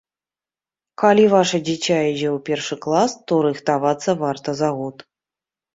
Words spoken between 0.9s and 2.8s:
Калі ваша дзіця ідзе ў першы